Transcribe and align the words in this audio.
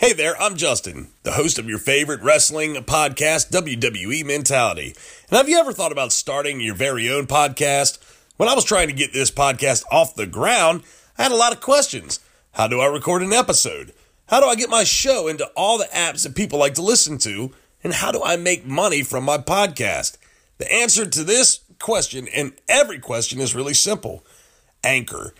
Hey 0.00 0.14
there, 0.14 0.34
I'm 0.40 0.56
Justin, 0.56 1.08
the 1.24 1.32
host 1.32 1.58
of 1.58 1.68
your 1.68 1.76
favorite 1.76 2.22
wrestling 2.22 2.72
podcast, 2.72 3.50
WWE 3.50 4.24
Mentality. 4.24 4.94
And 5.28 5.36
have 5.36 5.46
you 5.46 5.58
ever 5.58 5.74
thought 5.74 5.92
about 5.92 6.10
starting 6.10 6.58
your 6.58 6.74
very 6.74 7.10
own 7.10 7.26
podcast? 7.26 7.98
When 8.38 8.48
I 8.48 8.54
was 8.54 8.64
trying 8.64 8.88
to 8.88 8.94
get 8.94 9.12
this 9.12 9.30
podcast 9.30 9.84
off 9.92 10.14
the 10.14 10.24
ground, 10.24 10.84
I 11.18 11.24
had 11.24 11.32
a 11.32 11.36
lot 11.36 11.52
of 11.52 11.60
questions. 11.60 12.18
How 12.52 12.66
do 12.66 12.80
I 12.80 12.86
record 12.86 13.20
an 13.20 13.34
episode? 13.34 13.92
How 14.28 14.40
do 14.40 14.46
I 14.46 14.54
get 14.54 14.70
my 14.70 14.84
show 14.84 15.28
into 15.28 15.44
all 15.54 15.76
the 15.76 15.90
apps 15.92 16.22
that 16.22 16.34
people 16.34 16.58
like 16.58 16.76
to 16.76 16.82
listen 16.82 17.18
to? 17.18 17.52
And 17.84 17.92
how 17.92 18.10
do 18.10 18.22
I 18.24 18.36
make 18.36 18.64
money 18.64 19.02
from 19.02 19.24
my 19.24 19.36
podcast? 19.36 20.16
The 20.56 20.72
answer 20.72 21.04
to 21.04 21.24
this 21.24 21.60
question 21.78 22.26
and 22.34 22.54
every 22.70 23.00
question 23.00 23.38
is 23.38 23.54
really 23.54 23.74
simple 23.74 24.24
Anchor. 24.82 25.34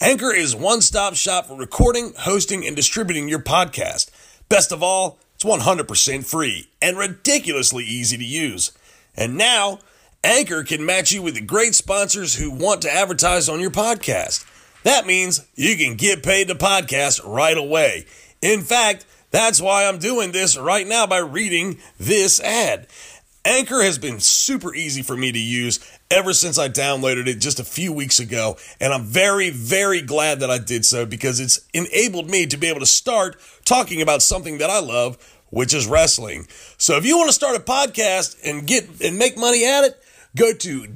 Anchor 0.00 0.32
is 0.32 0.56
one 0.56 0.80
stop 0.80 1.14
shop 1.14 1.46
for 1.46 1.56
recording, 1.56 2.12
hosting, 2.18 2.66
and 2.66 2.74
distributing 2.74 3.28
your 3.28 3.38
podcast. 3.38 4.10
Best 4.48 4.72
of 4.72 4.82
all, 4.82 5.18
it's 5.36 5.44
100% 5.44 6.26
free 6.26 6.68
and 6.82 6.98
ridiculously 6.98 7.84
easy 7.84 8.16
to 8.16 8.24
use. 8.24 8.72
And 9.16 9.38
now, 9.38 9.78
Anchor 10.24 10.64
can 10.64 10.84
match 10.84 11.12
you 11.12 11.22
with 11.22 11.46
great 11.46 11.76
sponsors 11.76 12.34
who 12.34 12.50
want 12.50 12.82
to 12.82 12.92
advertise 12.92 13.48
on 13.48 13.60
your 13.60 13.70
podcast. 13.70 14.44
That 14.82 15.06
means 15.06 15.46
you 15.54 15.76
can 15.76 15.96
get 15.96 16.24
paid 16.24 16.48
to 16.48 16.54
podcast 16.56 17.24
right 17.24 17.56
away. 17.56 18.06
In 18.42 18.62
fact, 18.62 19.06
that's 19.30 19.60
why 19.60 19.86
I'm 19.86 19.98
doing 19.98 20.32
this 20.32 20.58
right 20.58 20.86
now 20.86 21.06
by 21.06 21.18
reading 21.18 21.78
this 21.98 22.40
ad. 22.40 22.88
Anchor 23.44 23.82
has 23.82 23.98
been 23.98 24.20
super 24.20 24.74
easy 24.74 25.02
for 25.02 25.16
me 25.16 25.30
to 25.30 25.38
use 25.38 25.78
ever 26.14 26.32
since 26.32 26.58
I 26.58 26.68
downloaded 26.68 27.26
it 27.26 27.40
just 27.40 27.58
a 27.58 27.64
few 27.64 27.92
weeks 27.92 28.20
ago. 28.20 28.56
And 28.80 28.92
I'm 28.92 29.02
very, 29.02 29.50
very 29.50 30.00
glad 30.00 30.38
that 30.40 30.50
I 30.50 30.58
did 30.58 30.86
so 30.86 31.04
because 31.04 31.40
it's 31.40 31.66
enabled 31.74 32.30
me 32.30 32.46
to 32.46 32.56
be 32.56 32.68
able 32.68 32.80
to 32.80 32.86
start 32.86 33.36
talking 33.64 34.00
about 34.00 34.22
something 34.22 34.58
that 34.58 34.70
I 34.70 34.78
love, 34.78 35.18
which 35.50 35.74
is 35.74 35.88
wrestling. 35.88 36.46
So 36.78 36.96
if 36.96 37.04
you 37.04 37.18
want 37.18 37.28
to 37.30 37.34
start 37.34 37.56
a 37.56 37.60
podcast 37.60 38.38
and 38.44 38.66
get 38.66 39.00
and 39.02 39.18
make 39.18 39.36
money 39.36 39.66
at 39.66 39.84
it, 39.84 40.00
go 40.36 40.54
to 40.54 40.86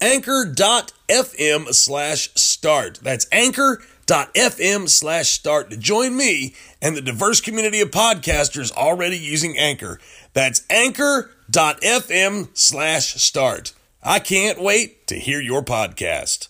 anchor.fm 0.00 1.74
slash 1.74 2.30
start. 2.34 3.00
That's 3.02 3.26
anchor.fm 3.32 4.88
slash 4.88 5.28
start 5.28 5.70
to 5.70 5.76
join 5.76 6.16
me 6.16 6.54
and 6.80 6.96
the 6.96 7.02
diverse 7.02 7.40
community 7.40 7.80
of 7.80 7.90
podcasters 7.90 8.72
already 8.72 9.18
using 9.18 9.58
Anchor. 9.58 9.98
That's 10.34 10.64
anchor.fm 10.70 12.48
slash 12.54 13.14
start. 13.14 13.72
I 14.04 14.18
can't 14.18 14.60
wait 14.60 15.06
to 15.06 15.14
hear 15.16 15.40
your 15.40 15.62
podcast. 15.62 16.48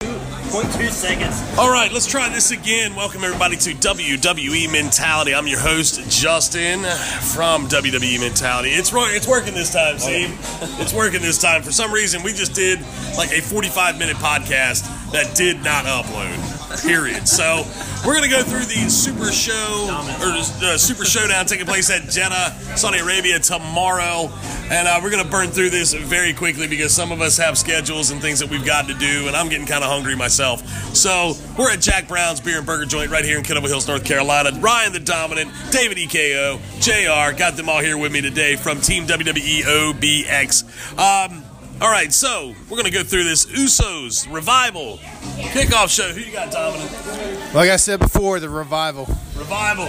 0.2 0.00 0.90
seconds. 0.90 1.40
All 1.56 1.70
right, 1.70 1.92
let's 1.92 2.08
try 2.08 2.28
this 2.28 2.50
again. 2.50 2.96
Welcome 2.96 3.22
everybody 3.22 3.56
to 3.58 3.70
WWE 3.74 4.72
Mentality. 4.72 5.32
I'm 5.32 5.46
your 5.46 5.60
host 5.60 6.10
Justin 6.10 6.80
from 7.32 7.68
WWE 7.68 8.18
Mentality. 8.18 8.70
It's 8.70 8.92
ro- 8.92 9.06
it's 9.06 9.28
working 9.28 9.54
this 9.54 9.72
time, 9.72 9.94
oh, 9.94 9.98
Steve. 9.98 10.36
It's 10.80 10.92
working 10.92 11.22
this 11.22 11.40
time. 11.40 11.62
For 11.62 11.70
some 11.70 11.92
reason, 11.92 12.24
we 12.24 12.32
just 12.32 12.54
did 12.54 12.80
like 13.16 13.30
a 13.30 13.40
45 13.40 13.96
minute 13.96 14.16
podcast 14.16 15.12
that 15.12 15.36
did 15.36 15.62
not 15.62 15.84
upload. 15.84 16.49
Period. 16.78 17.26
So 17.26 17.64
we're 18.06 18.14
gonna 18.14 18.28
go 18.28 18.42
through 18.42 18.64
the 18.64 18.88
Super 18.88 19.32
Show 19.32 19.88
or 20.20 20.32
uh, 20.32 20.78
Super 20.78 21.04
Showdown 21.04 21.46
taking 21.46 21.66
place 21.66 21.90
at 21.90 22.08
Jeddah, 22.08 22.76
Saudi 22.76 22.98
Arabia 22.98 23.38
tomorrow, 23.38 24.30
and 24.70 24.86
uh, 24.86 25.00
we're 25.02 25.10
gonna 25.10 25.28
burn 25.28 25.48
through 25.48 25.70
this 25.70 25.92
very 25.92 26.32
quickly 26.32 26.68
because 26.68 26.92
some 26.92 27.12
of 27.12 27.20
us 27.20 27.36
have 27.36 27.58
schedules 27.58 28.10
and 28.10 28.20
things 28.20 28.38
that 28.38 28.48
we've 28.48 28.64
got 28.64 28.86
to 28.88 28.94
do, 28.94 29.26
and 29.26 29.36
I'm 29.36 29.48
getting 29.48 29.66
kind 29.66 29.82
of 29.82 29.90
hungry 29.90 30.16
myself. 30.16 30.66
So 30.94 31.34
we're 31.58 31.72
at 31.72 31.80
Jack 31.80 32.08
Brown's 32.08 32.40
Beer 32.40 32.58
and 32.58 32.66
Burger 32.66 32.86
Joint 32.86 33.10
right 33.10 33.24
here 33.24 33.36
in 33.36 33.44
Kill 33.44 33.54
Devil 33.54 33.68
Hills, 33.68 33.88
North 33.88 34.04
Carolina. 34.04 34.50
Ryan 34.60 34.92
the 34.92 35.00
Dominant, 35.00 35.50
David 35.70 35.98
EKO, 35.98 36.58
JR, 36.80 37.36
got 37.36 37.56
them 37.56 37.68
all 37.68 37.80
here 37.80 37.98
with 37.98 38.12
me 38.12 38.20
today 38.20 38.56
from 38.56 38.80
Team 38.80 39.06
WWE 39.06 39.62
OBX. 39.62 40.64
Um, 40.98 41.39
all 41.80 41.90
right, 41.90 42.12
so 42.12 42.54
we're 42.68 42.76
gonna 42.76 42.90
go 42.90 43.02
through 43.02 43.24
this 43.24 43.46
Usos 43.46 44.32
revival 44.32 44.98
kickoff 45.52 45.88
show. 45.88 46.12
Who 46.12 46.20
you 46.20 46.32
got, 46.32 46.52
Dominic? 46.52 46.90
Like 47.54 47.70
I 47.70 47.76
said 47.76 48.00
before, 48.00 48.38
the 48.38 48.48
revival. 48.50 49.06
Revival. 49.36 49.86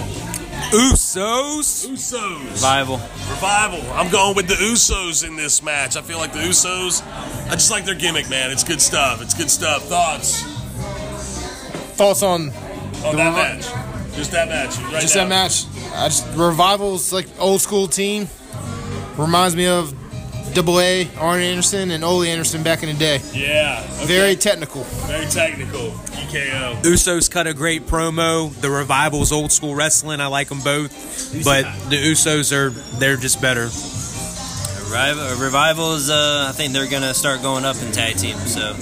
Usos. 0.72 1.88
Usos. 1.90 2.52
Revival. 2.54 2.98
Revival. 3.30 3.92
I'm 3.94 4.10
going 4.10 4.36
with 4.36 4.48
the 4.48 4.54
Usos 4.56 5.28
in 5.28 5.36
this 5.36 5.62
match. 5.62 5.98
I 5.98 6.02
feel 6.02 6.18
like 6.18 6.32
the 6.32 6.40
Usos. 6.40 7.06
I 7.48 7.52
just 7.56 7.72
like 7.72 7.84
their 7.84 7.96
gimmick, 7.96 8.30
man. 8.30 8.52
It's 8.52 8.64
good 8.64 8.82
stuff. 8.82 9.22
It's 9.22 9.34
good 9.34 9.50
stuff. 9.50 9.84
Thoughts 9.84 10.44
Thoughts 11.98 12.24
on 12.24 12.50
on 13.04 13.16
that 13.18 13.34
Revi- 13.34 13.36
match? 13.36 14.16
Just 14.16 14.32
that 14.32 14.48
match. 14.48 14.78
Right 14.92 15.02
just 15.02 15.16
now. 15.16 15.24
that 15.24 15.30
match? 15.30 15.66
I 15.94 16.08
just 16.08 16.26
revival's 16.36 17.12
like 17.12 17.28
old 17.38 17.62
school 17.62 17.88
team. 17.88 18.28
Reminds 19.18 19.56
me 19.56 19.68
of 19.68 19.94
Double 20.54 20.80
A, 20.80 21.10
Arn 21.18 21.42
Anderson, 21.42 21.92
and 21.92 22.04
Ole 22.04 22.24
Anderson 22.24 22.64
back 22.64 22.84
in 22.84 22.90
the 22.90 22.96
day. 22.96 23.20
Yeah. 23.34 23.86
okay. 23.96 24.06
Very 24.06 24.36
technical. 24.36 24.84
very 24.84 25.26
technical. 25.26 25.92
EKO. 25.92 26.82
Usos 26.84 27.30
cut 27.30 27.48
a 27.48 27.54
great 27.54 27.88
promo. 27.88 28.54
The 28.62 28.70
Revival's 28.70 29.32
old 29.32 29.52
school 29.52 29.76
wrestling. 29.76 30.22
I 30.22 30.28
like 30.28 30.50
them 30.50 30.62
both, 30.62 31.44
but 31.44 31.64
the 31.90 31.98
Usos 31.98 32.52
are 32.52 32.70
they're 33.00 33.18
just 33.18 33.42
better. 33.42 33.70
Revival, 34.92 35.42
revival 35.42 35.94
is, 35.96 36.10
uh, 36.10 36.48
I 36.50 36.52
think 36.52 36.74
they're 36.74 36.90
going 36.90 37.04
to 37.04 37.14
start 37.14 37.42
going 37.42 37.64
up 37.64 37.82
in 37.82 37.94
tag 37.94 38.18
team. 38.18 38.36
So, 38.40 38.76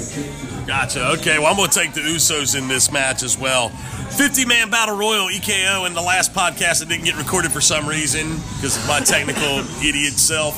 Gotcha. 0.65 1.11
Okay, 1.13 1.37
well, 1.39 1.47
I'm 1.47 1.55
going 1.57 1.69
to 1.69 1.79
take 1.79 1.93
the 1.93 2.01
Usos 2.01 2.57
in 2.57 2.67
this 2.67 2.91
match 2.91 3.21
as 3.23 3.37
well. 3.37 3.69
50 3.69 4.45
man 4.45 4.69
battle 4.69 4.95
royal 4.97 5.27
EKO 5.27 5.85
in 5.87 5.93
the 5.93 6.01
last 6.01 6.33
podcast 6.33 6.79
that 6.79 6.89
didn't 6.89 7.05
get 7.05 7.17
recorded 7.17 7.51
for 7.51 7.61
some 7.61 7.87
reason 7.87 8.27
because 8.55 8.77
of 8.77 8.87
my 8.87 8.99
technical 8.99 9.59
idiot 9.87 10.13
self. 10.13 10.55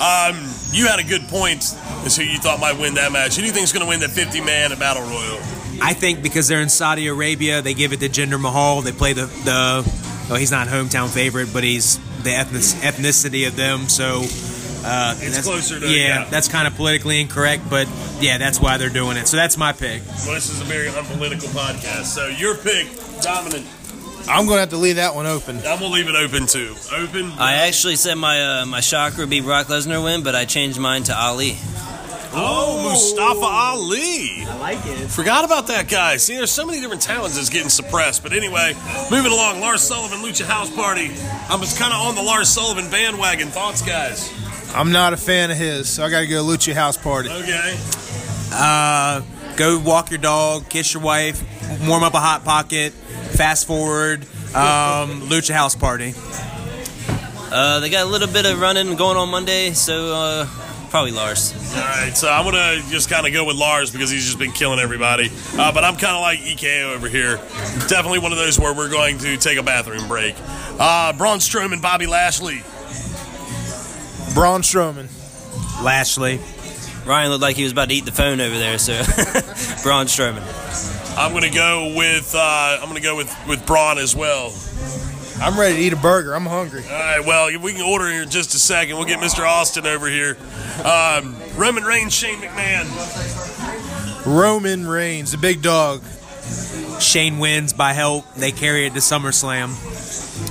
Um, 0.00 0.34
you 0.72 0.86
had 0.86 0.98
a 0.98 1.04
good 1.04 1.22
point 1.28 1.62
as 2.04 2.16
who 2.16 2.22
you 2.24 2.38
thought 2.38 2.60
might 2.60 2.78
win 2.78 2.94
that 2.94 3.12
match. 3.12 3.36
Who 3.36 3.42
do 3.42 3.46
you 3.46 3.52
think 3.52 3.64
is 3.64 3.72
going 3.72 3.84
to 3.84 3.88
win 3.88 4.00
that 4.00 4.10
50 4.10 4.40
man 4.40 4.70
battle 4.78 5.02
royal? 5.02 5.38
I 5.82 5.94
think 5.94 6.22
because 6.22 6.48
they're 6.48 6.60
in 6.60 6.68
Saudi 6.68 7.06
Arabia, 7.08 7.60
they 7.62 7.74
give 7.74 7.92
it 7.92 8.00
to 8.00 8.08
Jinder 8.08 8.40
Mahal. 8.40 8.82
They 8.82 8.92
play 8.92 9.12
the 9.12 9.26
the. 9.26 10.02
Well, 10.28 10.38
he's 10.38 10.50
not 10.52 10.68
hometown 10.68 11.08
favorite, 11.12 11.52
but 11.52 11.64
he's 11.64 11.98
the 12.22 12.30
ethnic, 12.30 12.62
ethnicity 12.62 13.46
of 13.46 13.56
them. 13.56 13.88
So. 13.88 14.22
Uh, 14.84 15.14
It's 15.20 15.42
closer 15.42 15.78
to- 15.78 15.86
yeah, 15.88 16.24
yeah. 16.24 16.24
that's 16.28 16.48
kind 16.48 16.66
of 16.66 16.74
politically 16.74 17.20
incorrect, 17.20 17.62
but 17.70 17.86
yeah, 18.20 18.36
that's 18.38 18.58
why 18.60 18.78
they're 18.78 18.88
doing 18.90 19.16
it. 19.16 19.28
So 19.28 19.36
that's 19.36 19.56
my 19.56 19.70
pick. 19.72 20.02
Well, 20.26 20.34
this 20.34 20.50
is 20.50 20.60
a 20.60 20.64
very 20.64 20.88
unpolitical 20.88 21.46
podcast. 21.50 22.06
So 22.06 22.26
your 22.26 22.56
pick, 22.56 22.88
dominant. 23.22 23.64
I'm 24.28 24.46
going 24.46 24.56
to 24.56 24.60
have 24.60 24.70
to 24.70 24.76
leave 24.76 24.96
that 24.96 25.14
one 25.14 25.26
open. 25.26 25.58
I'm 25.58 25.78
going 25.78 25.80
to 25.80 25.88
leave 25.88 26.08
it 26.08 26.14
open 26.14 26.46
too. 26.46 26.74
Open. 26.92 27.32
I 27.38 27.66
actually 27.66 27.96
said 27.96 28.14
my 28.14 28.60
uh, 28.60 28.66
my 28.66 28.80
shocker 28.80 29.18
would 29.18 29.30
be 29.30 29.40
Brock 29.40 29.66
Lesnar 29.66 30.02
win, 30.02 30.22
but 30.22 30.34
I 30.34 30.44
changed 30.44 30.78
mine 30.78 31.02
to 31.04 31.16
Ali. 31.16 31.56
Oh, 32.34 32.88
Mustafa 32.88 33.44
Ali. 33.44 34.46
I 34.46 34.56
like 34.58 34.86
it. 34.86 35.08
Forgot 35.10 35.44
about 35.44 35.66
that 35.66 35.88
guy. 35.88 36.16
See, 36.16 36.34
there's 36.34 36.50
so 36.50 36.64
many 36.64 36.80
different 36.80 37.02
talents 37.02 37.36
that's 37.36 37.50
getting 37.50 37.68
suppressed. 37.68 38.22
But 38.22 38.32
anyway, 38.32 38.72
moving 39.10 39.32
along, 39.32 39.60
Lars 39.60 39.82
Sullivan, 39.82 40.20
Lucha 40.20 40.46
House 40.46 40.74
Party. 40.74 41.10
I'm 41.50 41.60
just 41.60 41.78
kind 41.78 41.92
of 41.92 42.00
on 42.00 42.14
the 42.14 42.22
Lars 42.22 42.48
Sullivan 42.48 42.90
bandwagon. 42.90 43.48
Thoughts, 43.48 43.82
guys? 43.82 44.32
I'm 44.74 44.92
not 44.92 45.12
a 45.12 45.18
fan 45.18 45.50
of 45.50 45.58
his, 45.58 45.90
so 45.90 46.04
I 46.04 46.08
got 46.08 46.20
to 46.20 46.26
go 46.26 46.42
Lucha 46.42 46.72
House 46.72 46.96
Party. 46.96 47.28
Okay. 47.28 47.78
Uh, 48.50 49.20
go 49.56 49.78
walk 49.78 50.10
your 50.10 50.18
dog, 50.18 50.68
kiss 50.68 50.94
your 50.94 51.02
wife, 51.02 51.42
warm 51.86 52.02
up 52.02 52.14
a 52.14 52.20
hot 52.20 52.44
pocket, 52.44 52.92
fast 52.92 53.66
forward, 53.66 54.22
um, 54.54 55.22
Lucha 55.28 55.52
House 55.54 55.74
Party. 55.74 56.14
Uh, 57.54 57.80
they 57.80 57.90
got 57.90 58.06
a 58.06 58.08
little 58.08 58.28
bit 58.28 58.46
of 58.46 58.60
running 58.60 58.96
going 58.96 59.16
on 59.16 59.28
Monday, 59.28 59.72
so 59.72 60.14
uh, 60.14 60.46
probably 60.88 61.10
Lars. 61.10 61.52
All 61.74 61.80
right, 61.82 62.16
so 62.16 62.30
I'm 62.30 62.44
gonna 62.44 62.80
just 62.88 63.10
kind 63.10 63.26
of 63.26 63.32
go 63.32 63.44
with 63.44 63.56
Lars 63.56 63.90
because 63.90 64.10
he's 64.10 64.24
just 64.24 64.38
been 64.38 64.52
killing 64.52 64.78
everybody. 64.78 65.30
Uh, 65.54 65.70
but 65.72 65.84
I'm 65.84 65.96
kind 65.96 66.16
of 66.16 66.22
like 66.22 66.38
EKO 66.38 66.94
over 66.94 67.08
here. 67.08 67.36
Definitely 67.88 68.20
one 68.20 68.32
of 68.32 68.38
those 68.38 68.58
where 68.58 68.74
we're 68.74 68.90
going 68.90 69.18
to 69.18 69.36
take 69.36 69.58
a 69.58 69.62
bathroom 69.62 70.08
break. 70.08 70.34
Uh, 70.78 71.12
Braun 71.12 71.38
Strowman, 71.38 71.82
Bobby 71.82 72.06
Lashley. 72.06 72.62
Braun 74.34 74.62
Strowman. 74.62 75.08
Lashley. 75.82 76.40
Ryan 77.04 77.30
looked 77.30 77.42
like 77.42 77.56
he 77.56 77.64
was 77.64 77.72
about 77.72 77.88
to 77.88 77.94
eat 77.94 78.04
the 78.04 78.12
phone 78.12 78.40
over 78.40 78.56
there, 78.56 78.78
so 78.78 78.92
Braun 79.82 80.06
Strowman. 80.06 80.42
I'm 81.18 81.32
gonna 81.32 81.50
go 81.50 81.94
with 81.96 82.34
uh, 82.34 82.78
I'm 82.80 82.88
gonna 82.88 83.00
go 83.00 83.16
with 83.16 83.34
with 83.48 83.66
Braun 83.66 83.98
as 83.98 84.14
well. 84.14 84.52
I'm 85.40 85.58
ready 85.58 85.74
to 85.76 85.82
eat 85.82 85.92
a 85.92 85.96
burger. 85.96 86.34
I'm 86.34 86.46
hungry. 86.46 86.84
All 86.84 86.90
right, 86.90 87.24
well, 87.26 87.46
we 87.60 87.72
can 87.72 87.82
order 87.82 88.08
here 88.08 88.22
in 88.22 88.30
just 88.30 88.54
a 88.54 88.58
second. 88.58 88.96
We'll 88.96 89.06
get 89.06 89.18
Mr. 89.18 89.44
Austin 89.44 89.86
over 89.86 90.08
here. 90.08 90.36
Um, 90.84 91.34
Roman 91.56 91.82
Reigns, 91.82 92.12
Shane 92.14 92.38
McMahon. 92.38 92.86
Roman 94.24 94.86
Reigns, 94.86 95.32
the 95.32 95.38
big 95.38 95.60
dog. 95.60 96.02
Shane 97.00 97.40
wins 97.40 97.72
by 97.72 97.92
help. 97.92 98.32
They 98.34 98.52
carry 98.52 98.86
it 98.86 98.94
to 98.94 99.00
SummerSlam. 99.00 99.74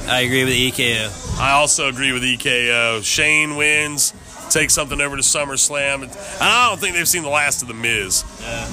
I 0.10 0.22
agree 0.22 0.44
with 0.44 0.54
EKO. 0.54 1.40
I 1.40 1.52
also 1.52 1.88
agree 1.88 2.12
with 2.12 2.24
EKO. 2.24 3.02
Shane 3.04 3.56
wins, 3.56 4.14
takes 4.52 4.74
something 4.74 5.00
over 5.02 5.16
to 5.16 5.22
SummerSlam. 5.22 6.04
And 6.04 6.12
I 6.40 6.70
don't 6.70 6.80
think 6.80 6.96
they've 6.96 7.08
seen 7.08 7.24
the 7.24 7.30
last 7.30 7.62
of 7.62 7.68
The 7.68 7.74
Miz. 7.74 8.24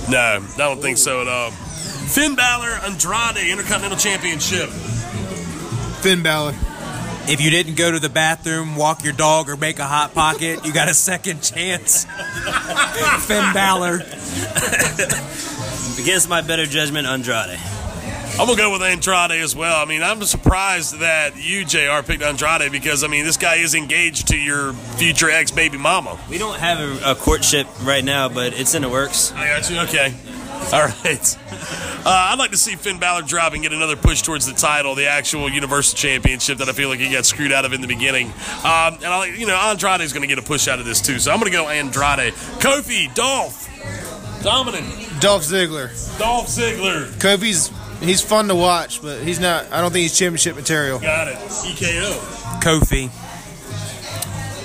No, 0.09 0.19
I 0.19 0.57
don't 0.57 0.81
think 0.81 0.99
so 0.99 1.21
at 1.23 1.29
all. 1.29 1.51
Finn 1.51 2.35
Balor, 2.35 2.81
Andrade, 2.85 3.51
Intercontinental 3.51 3.99
Championship. 3.99 4.69
Finn 6.01 6.23
Balor. 6.23 6.55
If 7.31 7.43
you 7.43 7.51
didn't 7.51 7.75
go 7.75 7.93
to 7.93 7.99
the 7.99 8.09
bathroom, 8.09 8.75
walk 8.77 9.05
your 9.05 9.13
dog, 9.13 9.51
or 9.51 9.57
make 9.59 9.79
a 9.79 9.85
hot 9.85 10.15
pocket, 10.15 10.65
you 10.65 10.73
got 10.73 10.89
a 10.89 10.95
second 10.95 11.43
chance. 11.43 12.05
Finn 13.27 13.53
Balor. 13.53 13.97
Against 16.01 16.29
my 16.31 16.41
better 16.41 16.65
judgment, 16.65 17.07
Andrade. 17.07 17.59
I'm 18.39 18.47
gonna 18.47 18.57
go 18.57 18.71
with 18.71 18.83
Andrade 18.83 19.33
as 19.43 19.57
well. 19.57 19.83
I 19.83 19.85
mean, 19.85 20.01
I'm 20.01 20.23
surprised 20.23 21.01
that 21.01 21.37
you, 21.37 21.65
Jr., 21.65 22.07
picked 22.07 22.23
Andrade 22.23 22.71
because 22.71 23.03
I 23.03 23.09
mean, 23.09 23.25
this 23.25 23.37
guy 23.37 23.57
is 23.57 23.75
engaged 23.75 24.29
to 24.29 24.37
your 24.37 24.75
future 24.75 25.29
ex 25.29 25.51
baby 25.51 25.77
mama. 25.77 26.17
We 26.31 26.39
don't 26.39 26.57
have 26.57 26.79
a, 26.79 27.13
a 27.13 27.15
courtship 27.17 27.67
right 27.83 28.05
now, 28.05 28.29
but 28.29 28.53
it's 28.55 28.75
in 28.75 28.83
the 28.83 28.89
works. 28.89 29.33
I 29.33 29.49
got 29.49 29.69
you. 29.69 29.81
Okay. 29.81 30.15
All 30.73 30.87
right. 30.87 31.39
Uh, 32.05 32.29
I'd 32.31 32.39
like 32.39 32.53
to 32.53 32.57
see 32.57 32.77
Finn 32.77 32.99
Balor 32.99 33.23
drop 33.23 33.55
and 33.55 33.63
get 33.63 33.73
another 33.73 33.97
push 33.97 34.23
towards 34.23 34.47
the 34.47 34.53
title, 34.53 34.95
the 34.95 35.09
actual 35.09 35.49
Universal 35.51 35.97
Championship 35.97 36.59
that 36.59 36.69
I 36.69 36.73
feel 36.73 36.89
like 36.89 37.01
he 37.01 37.11
got 37.11 37.27
screwed 37.27 37.53
out 37.53 37.65
of 37.65 37.73
in 37.73 37.81
the 37.81 37.87
beginning. 37.87 38.27
Um, 38.29 38.95
and 38.95 39.07
I, 39.07 39.27
you 39.37 39.47
know, 39.47 39.57
Andrade's 39.57 40.13
going 40.13 40.23
to 40.23 40.29
get 40.29 40.39
a 40.39 40.47
push 40.47 40.69
out 40.69 40.79
of 40.79 40.85
this 40.85 41.01
too. 41.01 41.19
So 41.19 41.33
I'm 41.33 41.41
going 41.41 41.51
to 41.51 41.57
go 41.57 41.69
Andrade, 41.69 42.35
Kofi, 42.61 43.13
Dolph, 43.15 43.69
Dominant, 44.43 44.87
Dolph 45.21 45.43
Ziggler. 45.43 46.19
Dolph 46.19 46.49
Ziggler. 46.49 47.07
Kofi's 47.19 47.71
he's 48.01 48.21
fun 48.21 48.49
to 48.49 48.55
watch, 48.55 49.03
but 49.03 49.21
he's 49.23 49.41
not. 49.41 49.71
I 49.73 49.81
don't 49.81 49.93
think 49.93 50.03
he's 50.03 50.19
championship 50.19 50.57
material. 50.57 50.99
Got 50.99 51.29
it. 51.29 51.37
EKO. 51.37 52.19
Kofi. 52.61 53.09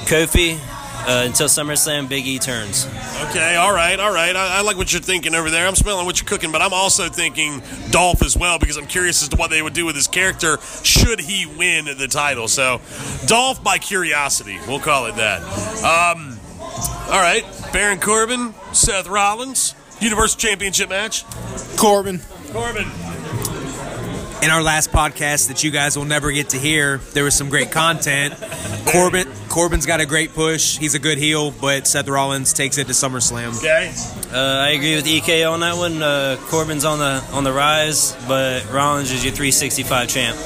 Kofi 0.05 0.59
uh, 1.07 1.23
until 1.25 1.47
SummerSlam, 1.47 2.07
Big 2.07 2.25
E 2.25 2.39
turns. 2.39 2.87
Okay, 3.29 3.55
all 3.55 3.73
right, 3.73 3.99
all 3.99 4.13
right. 4.13 4.35
I, 4.35 4.59
I 4.59 4.61
like 4.61 4.77
what 4.77 4.91
you're 4.91 5.01
thinking 5.01 5.35
over 5.35 5.49
there. 5.49 5.67
I'm 5.67 5.75
smelling 5.75 6.05
what 6.05 6.19
you're 6.19 6.27
cooking, 6.27 6.51
but 6.51 6.61
I'm 6.61 6.73
also 6.73 7.09
thinking 7.09 7.61
Dolph 7.91 8.21
as 8.23 8.37
well 8.37 8.59
because 8.59 8.77
I'm 8.77 8.87
curious 8.87 9.21
as 9.21 9.29
to 9.29 9.37
what 9.37 9.49
they 9.49 9.61
would 9.61 9.73
do 9.73 9.85
with 9.85 9.95
his 9.95 10.07
character 10.07 10.57
should 10.83 11.19
he 11.19 11.45
win 11.45 11.85
the 11.85 12.07
title. 12.07 12.47
So, 12.47 12.81
Dolph 13.25 13.63
by 13.63 13.77
curiosity, 13.77 14.59
we'll 14.67 14.79
call 14.79 15.07
it 15.07 15.15
that. 15.15 15.41
Um, 15.83 16.39
all 17.07 17.21
right, 17.21 17.43
Baron 17.73 17.99
Corbin, 17.99 18.53
Seth 18.71 19.07
Rollins, 19.07 19.75
Universal 19.99 20.39
Championship 20.39 20.89
match. 20.89 21.25
Corbin. 21.77 22.21
Corbin. 22.51 22.89
In 24.43 24.49
our 24.49 24.61
last 24.61 24.91
podcast 24.91 25.47
that 25.47 25.63
you 25.63 25.71
guys 25.71 25.97
will 25.97 26.03
never 26.03 26.29
get 26.29 26.49
to 26.49 26.57
hear, 26.57 26.97
there 27.13 27.23
was 27.23 27.33
some 27.33 27.47
great 27.47 27.71
content. 27.71 28.33
Corbin 28.85 29.25
Corbin's 29.47 29.85
got 29.85 30.01
a 30.01 30.05
great 30.05 30.33
push. 30.33 30.77
He's 30.77 30.95
a 30.95 30.99
good 30.99 31.17
heel, 31.17 31.51
but 31.51 31.87
Seth 31.87 32.09
Rollins 32.09 32.51
takes 32.51 32.77
it 32.77 32.87
to 32.87 32.91
SummerSlam. 32.91 33.57
Okay. 33.59 33.93
Uh, 34.33 34.65
I 34.65 34.71
agree 34.71 34.95
with 34.95 35.07
EK 35.07 35.45
on 35.45 35.61
that 35.61 35.77
one. 35.77 36.03
Uh, 36.03 36.35
Corbin's 36.41 36.83
on 36.83 36.99
the 36.99 37.23
on 37.31 37.45
the 37.45 37.53
rise, 37.53 38.17
but 38.27 38.69
Rollins 38.69 39.13
is 39.13 39.23
your 39.23 39.31
365 39.31 40.09
champ. 40.09 40.37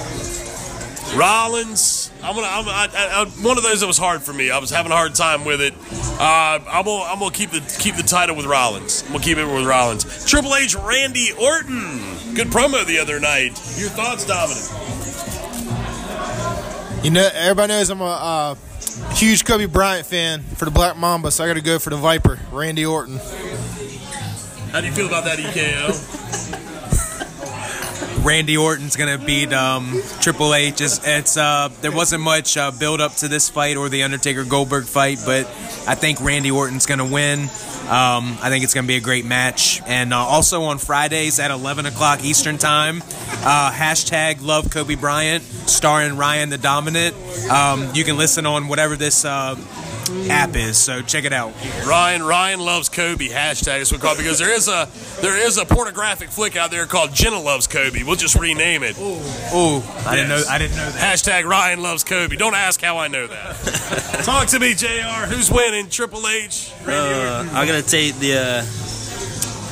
Rollins. 1.15 2.11
I'm 2.21 2.35
gonna. 2.35 2.47
I'm, 2.47 2.67
I, 2.67 2.89
I, 2.93 3.21
I, 3.21 3.25
one 3.43 3.57
of 3.57 3.63
those 3.63 3.79
that 3.79 3.87
was 3.87 3.97
hard 3.97 4.21
for 4.21 4.33
me. 4.33 4.51
I 4.51 4.59
was 4.59 4.69
having 4.69 4.91
a 4.91 4.95
hard 4.95 5.15
time 5.15 5.43
with 5.43 5.59
it. 5.59 5.73
Uh, 6.19 6.59
I'm 6.67 6.85
gonna. 6.85 7.03
I'm 7.05 7.17
gonna 7.17 7.31
keep 7.31 7.49
the 7.49 7.61
keep 7.79 7.95
the 7.95 8.03
title 8.03 8.35
with 8.35 8.45
Rollins. 8.45 9.01
I'm 9.07 9.13
gonna 9.13 9.23
keep 9.23 9.39
it 9.39 9.45
with 9.45 9.65
Rollins. 9.65 10.25
Triple 10.25 10.53
H, 10.53 10.75
Randy 10.75 11.31
Orton. 11.31 12.16
Good 12.37 12.49
promo 12.49 12.85
the 12.85 12.99
other 12.99 13.19
night. 13.19 13.59
Your 13.79 13.89
thoughts, 13.89 14.23
Dominic? 14.23 14.61
You 17.03 17.09
know, 17.09 17.27
everybody 17.33 17.69
knows 17.69 17.89
I'm 17.89 17.99
a 17.99 18.05
uh, 18.05 18.55
huge 19.15 19.43
Kobe 19.43 19.65
Bryant 19.65 20.05
fan 20.05 20.43
for 20.43 20.65
the 20.65 20.71
Black 20.71 20.97
Mamba, 20.97 21.31
so 21.31 21.43
I 21.43 21.47
got 21.47 21.55
to 21.55 21.61
go 21.61 21.79
for 21.79 21.89
the 21.89 21.97
Viper, 21.97 22.37
Randy 22.51 22.85
Orton. 22.85 23.17
How 24.71 24.81
do 24.81 24.85
you 24.85 24.93
feel 24.93 25.07
about 25.07 25.23
that 25.23 25.39
EKO? 25.39 26.46
Randy 28.27 28.57
Orton's 28.57 28.97
gonna 28.97 29.17
beat 29.17 29.53
um, 29.53 30.01
Triple 30.19 30.53
H. 30.53 30.81
It's, 30.81 30.99
it's 31.07 31.37
uh, 31.37 31.69
there 31.79 31.93
wasn't 31.93 32.23
much 32.23 32.57
uh, 32.57 32.71
build 32.71 32.99
up 32.99 33.15
to 33.15 33.29
this 33.29 33.49
fight 33.49 33.77
or 33.77 33.87
the 33.87 34.03
Undertaker 34.03 34.43
Goldberg 34.43 34.83
fight, 34.83 35.19
but 35.25 35.45
I 35.87 35.95
think 35.95 36.19
Randy 36.19 36.51
Orton's 36.51 36.85
gonna 36.85 37.05
win. 37.05 37.43
Um, 37.43 38.37
I 38.41 38.49
think 38.49 38.65
it's 38.65 38.73
gonna 38.73 38.85
be 38.85 38.97
a 38.97 39.01
great 39.01 39.23
match. 39.23 39.81
And 39.85 40.13
uh, 40.13 40.17
also 40.17 40.63
on 40.63 40.77
Fridays 40.77 41.39
at 41.39 41.51
11 41.51 41.85
o'clock 41.85 42.21
Eastern 42.25 42.57
time, 42.57 43.01
uh, 43.45 43.71
hashtag 43.71 44.41
Love 44.41 44.71
Kobe 44.71 44.95
Bryant, 44.95 45.41
starring 45.43 46.17
Ryan 46.17 46.49
the 46.49 46.57
Dominant. 46.57 47.15
Um, 47.49 47.89
you 47.93 48.03
can 48.03 48.17
listen 48.17 48.45
on 48.45 48.67
whatever 48.67 48.97
this 48.97 49.23
app 50.29 50.55
is, 50.55 50.77
so 50.77 51.01
check 51.01 51.25
it 51.25 51.33
out. 51.33 51.53
Ryan 51.85 52.23
Ryan 52.23 52.59
loves 52.59 52.89
Kobe. 52.89 53.27
Hashtag 53.27 53.81
is 53.81 53.91
what 53.91 54.01
we 54.01 54.07
call 54.07 54.15
it 54.15 54.17
because 54.17 54.39
there 54.39 54.53
is 54.53 54.67
a 54.67 54.87
there 55.21 55.37
is 55.37 55.57
a 55.57 55.65
pornographic 55.65 56.29
flick 56.29 56.55
out 56.55 56.71
there 56.71 56.85
called 56.85 57.13
Jenna 57.13 57.39
loves 57.39 57.67
Kobe. 57.67 58.03
We'll 58.03 58.15
just 58.15 58.35
rename 58.35 58.83
it. 58.83 58.97
Ooh, 58.99 59.81
I 60.05 60.15
didn't 60.15 60.29
know. 60.29 60.43
I 60.49 60.57
didn't 60.57 60.77
know 60.77 60.89
that. 60.89 61.17
Hashtag 61.17 61.45
Ryan 61.45 61.81
loves 61.81 62.03
Kobe. 62.03 62.35
Don't 62.35 62.55
ask 62.55 62.81
how 62.81 62.97
I 62.97 63.07
know 63.07 63.27
that. 63.27 64.21
Talk 64.23 64.47
to 64.49 64.59
me, 64.59 64.73
Jr. 64.73 65.27
Who's 65.27 65.51
winning? 65.51 65.89
Triple 65.89 66.27
H. 66.27 66.71
Uh, 66.87 67.47
I'm 67.53 67.67
gonna 67.67 67.81
take 67.81 68.15
the 68.19 68.33
uh, 68.37 68.86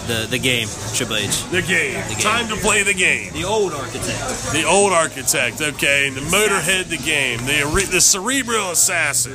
the 0.08 0.28
the 0.30 0.40
game, 0.40 0.68
Triple 0.94 1.18
H. 1.18 1.44
The 1.50 1.62
game. 1.62 2.02
The 2.08 2.16
game. 2.16 2.20
Time 2.20 2.48
to 2.50 2.56
play 2.56 2.84
the 2.84 2.94
game. 2.94 3.34
The 3.34 3.44
old 3.44 3.74
architect. 3.74 4.52
The 4.54 4.64
old 4.64 4.94
architect, 4.94 5.62
okay. 5.62 6.10
The 6.10 6.22
motorhead, 6.22 6.90
the 6.90 6.98
game. 6.98 7.40
The 7.40 7.88
the 7.92 8.02
cerebral 8.02 8.72
assassin. 8.72 9.34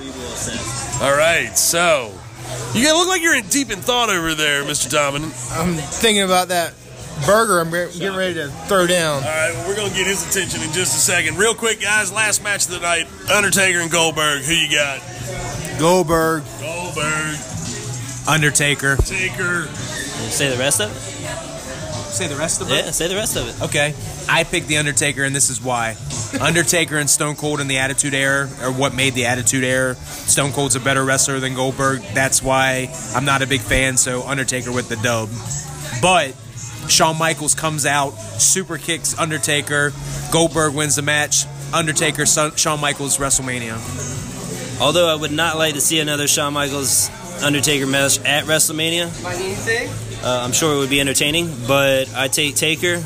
All 1.03 1.17
right, 1.17 1.57
so 1.57 2.13
you 2.75 2.93
look 2.95 3.09
like 3.09 3.23
you're 3.23 3.37
in 3.37 3.47
deep 3.47 3.71
in 3.71 3.81
thought 3.81 4.11
over 4.11 4.35
there, 4.35 4.65
Mr. 4.65 4.91
Dominant. 4.91 5.33
I'm 5.53 5.75
thinking 5.75 6.23
about 6.23 6.49
that 6.49 6.75
burger 7.27 7.61
I'm 7.61 7.71
getting 7.71 8.17
ready 8.17 8.35
to 8.35 8.49
throw 8.67 8.87
down. 8.87 9.23
All 9.23 9.29
right, 9.29 9.53
well, 9.53 9.69
we're 9.69 9.77
gonna 9.77 9.95
get 9.95 10.07
his 10.07 10.27
attention 10.29 10.63
in 10.63 10.73
just 10.73 10.97
a 10.97 11.01
second. 11.01 11.37
Real 11.37 11.55
quick, 11.55 11.81
guys. 11.81 12.13
Last 12.13 12.43
match 12.43 12.67
of 12.67 12.73
the 12.73 12.81
night: 12.81 13.07
Undertaker 13.33 13.81
and 13.81 13.91
Goldberg. 13.91 14.43
Who 14.43 14.55
you 14.55 14.71
got? 14.71 15.01
Goldberg. 15.79 16.45
Goldberg, 16.61 17.37
Undertaker. 18.29 18.97
Taker. 18.97 19.69
Say 20.29 20.51
the 20.51 20.59
rest 20.59 20.81
of 20.81 20.91
it. 20.91 21.01
Say 22.11 22.27
the 22.27 22.37
rest 22.37 22.61
of 22.61 22.71
it. 22.71 22.85
Yeah, 22.85 22.91
say 22.91 23.09
the 23.09 23.15
rest 23.15 23.37
of 23.37 23.49
it. 23.49 23.63
Okay. 23.65 23.95
I 24.29 24.45
picked 24.45 24.67
The 24.67 24.79
Undertaker, 24.79 25.23
and 25.25 25.35
this 25.35 25.49
is 25.49 25.63
why. 25.63 25.97
Undertaker 26.41 26.97
and 26.99 27.09
Stone 27.09 27.37
Cold 27.37 27.61
in 27.61 27.69
the 27.69 27.79
Attitude 27.79 28.15
Era 28.15 28.49
are 28.63 28.73
what 28.73 28.95
made 28.95 29.15
the 29.15 29.27
Attitude 29.27 29.65
Era. 29.65 29.95
Stone 29.95 30.53
Cold's 30.53 30.77
a 30.77 30.81
better 30.81 31.05
wrestler 31.05 31.41
than 31.41 31.55
Goldberg. 31.55 32.01
That's 32.15 32.43
why 32.43 32.93
I'm 33.15 33.25
not 33.25 33.43
a 33.43 33.47
big 33.47 33.61
fan, 33.61 33.97
so 33.97 34.23
Undertaker 34.27 34.73
with 34.73 34.89
the 34.89 34.97
dub. 34.97 35.29
But 36.03 36.35
Shawn 36.91 37.17
Michaels 37.19 37.55
comes 37.55 37.87
out, 37.87 38.11
super 38.11 38.77
kicks 38.77 39.19
Undertaker. 39.19 39.93
Goldberg 40.33 40.75
wins 40.75 40.97
the 40.97 41.03
match. 41.03 41.45
Undertaker, 41.73 42.27
Son- 42.27 42.57
Shawn 42.57 42.81
Michaels, 42.81 43.19
WrestleMania. 43.19 44.81
Although 44.81 45.09
I 45.09 45.15
would 45.15 45.33
not 45.33 45.57
like 45.59 45.75
to 45.75 45.81
see 45.81 46.00
another 46.00 46.27
Shawn 46.27 46.53
Michaels 46.55 47.09
Undertaker 47.43 47.87
match 47.87 48.19
at 48.25 48.45
WrestleMania. 48.45 49.07
Uh, 50.23 50.43
I'm 50.45 50.53
sure 50.53 50.75
it 50.75 50.79
would 50.79 50.91
be 50.91 51.00
entertaining, 51.00 51.50
but 51.67 52.15
I 52.15 52.29
take 52.29 52.55
Taker. 52.57 52.99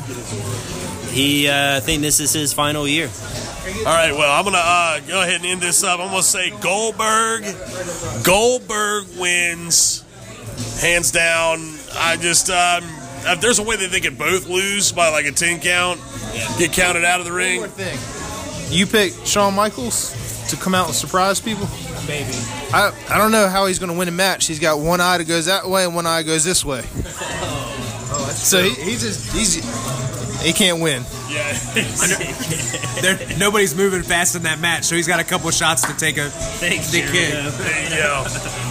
He, 1.11 1.47
uh, 1.47 1.77
I 1.77 1.79
think 1.79 2.01
this 2.01 2.19
is 2.19 2.33
his 2.33 2.51
final 2.53 2.87
year. 2.87 3.09
All 3.79 3.83
right, 3.85 4.11
well, 4.11 4.37
I'm 4.37 4.43
gonna 4.43 4.57
uh, 4.61 4.99
go 5.07 5.21
ahead 5.21 5.37
and 5.37 5.45
end 5.45 5.61
this 5.61 5.83
up. 5.83 5.99
I'm 5.99 6.09
gonna 6.09 6.21
say 6.21 6.51
Goldberg. 6.61 7.43
Goldberg 8.23 9.05
wins, 9.17 10.03
hands 10.81 11.11
down. 11.11 11.59
I 11.93 12.17
just 12.17 12.49
um, 12.49 12.83
if 13.31 13.41
there's 13.41 13.59
a 13.59 13.63
way 13.63 13.75
that 13.77 13.91
they 13.91 14.01
could 14.01 14.17
both 14.17 14.47
lose 14.47 14.91
by 14.91 15.09
like 15.09 15.25
a 15.25 15.31
ten 15.31 15.59
count, 15.61 15.99
get 16.59 16.73
counted 16.73 17.05
out 17.05 17.21
of 17.21 17.25
the 17.25 17.31
ring. 17.31 17.61
One 17.61 17.69
more 17.69 17.77
thing. 17.77 17.97
You 18.77 18.85
pick 18.85 19.13
Shawn 19.25 19.55
Michaels 19.55 20.13
to 20.49 20.57
come 20.57 20.75
out 20.75 20.87
and 20.87 20.95
surprise 20.95 21.39
people? 21.39 21.67
Maybe. 22.07 22.31
I, 22.71 22.91
I 23.09 23.17
don't 23.17 23.31
know 23.31 23.47
how 23.47 23.65
he's 23.65 23.79
going 23.79 23.91
to 23.91 23.97
win 23.97 24.07
a 24.07 24.11
match. 24.11 24.47
He's 24.47 24.59
got 24.59 24.79
one 24.79 25.01
eye 25.01 25.17
that 25.17 25.27
goes 25.27 25.45
that 25.45 25.67
way 25.67 25.85
and 25.85 25.95
one 25.95 26.05
eye 26.05 26.23
goes 26.23 26.43
this 26.43 26.63
way. 26.63 26.81
so 28.31 28.61
he, 28.61 28.69
he's 28.69 29.01
just 29.01 29.33
he's 29.33 29.55
he 30.43 30.53
can't 30.53 30.81
win. 30.81 31.03
Yeah, 31.29 31.53
There, 33.01 33.19
nobody's 33.37 33.75
moving 33.75 34.01
fast 34.03 34.35
in 34.35 34.43
that 34.43 34.59
match, 34.59 34.85
so 34.85 34.95
he's 34.95 35.07
got 35.07 35.19
a 35.19 35.23
couple 35.23 35.49
shots 35.51 35.81
to 35.83 35.95
take 35.97 36.17
a 36.17 36.29
Thanks, 36.29 36.91
big 36.91 37.03
kick. 37.05 37.31
there 37.33 37.89
you. 37.89 38.25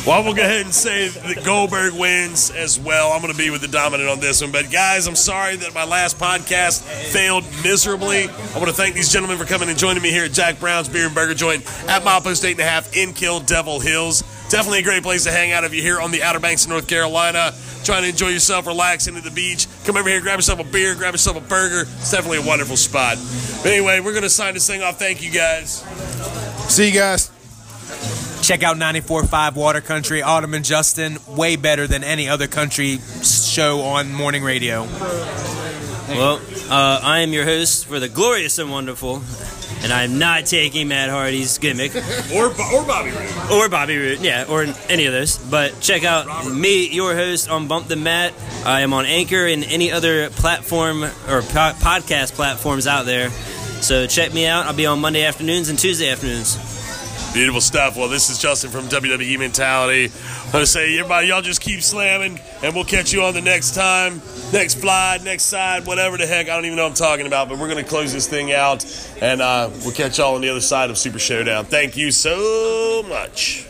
Well, 0.06 0.18
I'm 0.18 0.24
gonna 0.24 0.36
go 0.36 0.42
ahead 0.42 0.64
and 0.64 0.74
say 0.74 1.08
that 1.08 1.44
Goldberg 1.44 1.94
wins 1.94 2.50
as 2.50 2.78
well. 2.80 3.12
I'm 3.12 3.20
gonna 3.20 3.34
be 3.34 3.50
with 3.50 3.60
the 3.60 3.68
dominant 3.68 4.08
on 4.10 4.20
this 4.20 4.42
one. 4.42 4.50
But 4.52 4.70
guys, 4.70 5.06
I'm 5.06 5.14
sorry 5.16 5.56
that 5.56 5.74
my 5.74 5.84
last 5.84 6.18
podcast 6.18 6.82
failed 6.82 7.44
miserably. 7.62 8.24
I 8.28 8.56
want 8.58 8.66
to 8.66 8.72
thank 8.72 8.94
these 8.94 9.12
gentlemen 9.12 9.38
for 9.38 9.44
coming 9.44 9.68
and 9.68 9.78
joining 9.78 10.02
me 10.02 10.10
here 10.10 10.24
at 10.24 10.32
Jack 10.32 10.58
Brown's 10.60 10.88
Beer 10.88 11.06
and 11.06 11.14
Burger 11.14 11.34
Joint 11.34 11.62
at 11.88 12.02
Milepost 12.02 12.44
Eight 12.44 12.52
and 12.52 12.60
a 12.60 12.64
Half 12.64 12.96
in 12.96 13.12
Kill 13.12 13.40
Devil 13.40 13.80
Hills. 13.80 14.22
Definitely 14.50 14.80
a 14.80 14.82
great 14.82 15.02
place 15.02 15.24
to 15.24 15.30
hang 15.30 15.52
out 15.52 15.64
if 15.64 15.72
you're 15.74 15.82
here 15.82 16.00
on 16.00 16.10
the 16.10 16.22
Outer 16.22 16.38
Banks 16.40 16.64
of 16.64 16.70
North 16.70 16.86
Carolina, 16.86 17.52
trying 17.82 18.02
to 18.02 18.08
enjoy 18.10 18.28
yourself, 18.28 18.66
relax, 18.66 19.06
into 19.06 19.22
the 19.22 19.30
beach. 19.30 19.66
Come 19.84 19.96
over 19.96 20.08
here, 20.08 20.20
grab 20.20 20.38
yourself 20.38 20.60
a 20.60 20.64
beer, 20.64 20.94
grab 20.94 21.14
yourself 21.14 21.38
a 21.38 21.40
burger. 21.40 21.82
It's 21.82 22.10
definitely 22.10 22.38
a 22.38 22.46
wonderful 22.46 22.76
spot. 22.76 23.16
But 23.64 23.72
anyway, 23.72 23.98
we're 24.00 24.12
gonna 24.14 24.28
sign 24.28 24.54
this 24.54 24.66
thing 24.66 24.82
off. 24.82 24.98
Thank 24.98 25.22
you 25.22 25.30
guys. 25.30 25.78
See 26.72 26.88
you 26.88 26.92
guys. 26.94 27.30
Check 28.42 28.62
out 28.62 28.76
94.5 28.76 29.54
Water 29.54 29.80
Country, 29.80 30.20
Autumn 30.22 30.52
and 30.52 30.64
Justin. 30.64 31.16
Way 31.26 31.56
better 31.56 31.86
than 31.86 32.04
any 32.04 32.28
other 32.28 32.46
country 32.46 32.98
show 33.22 33.80
on 33.80 34.12
morning 34.12 34.42
radio. 34.44 34.82
Well, 36.08 36.40
uh, 36.70 37.00
I 37.02 37.20
am 37.20 37.32
your 37.32 37.44
host 37.44 37.86
for 37.86 37.98
the 37.98 38.08
glorious 38.10 38.58
and 38.58 38.70
wonderful, 38.70 39.22
and 39.82 39.90
I'm 39.90 40.18
not 40.18 40.44
taking 40.44 40.88
Matt 40.88 41.08
Hardy's 41.08 41.56
gimmick 41.56 41.94
Or, 42.34 42.48
or 42.48 42.84
Bobby 42.84 43.10
Roode. 43.10 43.50
or 43.50 43.68
Bobby 43.70 43.96
Roode, 43.96 44.20
yeah, 44.20 44.44
or 44.46 44.66
any 44.90 45.06
of 45.06 45.14
those. 45.14 45.38
But 45.38 45.80
check 45.80 46.04
out 46.04 46.46
me, 46.52 46.90
your 46.90 47.14
host 47.14 47.48
on 47.48 47.66
Bump 47.68 47.88
the 47.88 47.96
Mat. 47.96 48.34
I 48.66 48.82
am 48.82 48.92
on 48.92 49.06
Anchor 49.06 49.46
and 49.46 49.64
any 49.64 49.90
other 49.90 50.28
platform 50.28 51.02
or 51.04 51.40
po- 51.40 51.72
podcast 51.80 52.34
platforms 52.34 52.86
out 52.86 53.06
there. 53.06 53.30
So 53.84 54.06
check 54.06 54.32
me 54.32 54.46
out. 54.46 54.64
I'll 54.64 54.72
be 54.72 54.86
on 54.86 54.98
Monday 55.02 55.26
afternoons 55.26 55.68
and 55.68 55.78
Tuesday 55.78 56.08
afternoons. 56.08 56.56
Beautiful 57.34 57.60
stuff. 57.60 57.98
Well, 57.98 58.08
this 58.08 58.30
is 58.30 58.38
Justin 58.38 58.70
from 58.70 58.86
WWE 58.86 59.38
Mentality. 59.38 60.04
I'm 60.06 60.52
going 60.52 60.62
to 60.62 60.66
say, 60.66 60.98
everybody, 60.98 61.26
y'all 61.26 61.42
just 61.42 61.60
keep 61.60 61.82
slamming, 61.82 62.40
and 62.62 62.74
we'll 62.74 62.86
catch 62.86 63.12
you 63.12 63.24
on 63.24 63.34
the 63.34 63.42
next 63.42 63.74
time, 63.74 64.22
next 64.54 64.76
fly, 64.76 65.18
next 65.22 65.42
side, 65.42 65.86
whatever 65.86 66.16
the 66.16 66.26
heck. 66.26 66.48
I 66.48 66.54
don't 66.54 66.64
even 66.64 66.76
know 66.76 66.86
I'm 66.86 66.94
talking 66.94 67.26
about, 67.26 67.50
but 67.50 67.58
we're 67.58 67.68
going 67.68 67.84
to 67.84 67.90
close 67.90 68.10
this 68.10 68.26
thing 68.26 68.54
out, 68.54 68.86
and 69.20 69.42
uh, 69.42 69.68
we'll 69.82 69.92
catch 69.92 70.16
y'all 70.16 70.34
on 70.36 70.40
the 70.40 70.48
other 70.48 70.62
side 70.62 70.88
of 70.88 70.96
Super 70.96 71.18
Showdown. 71.18 71.66
Thank 71.66 71.98
you 71.98 72.10
so 72.10 73.04
much. 73.06 73.66